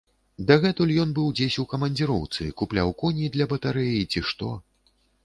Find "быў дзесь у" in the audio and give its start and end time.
1.19-1.65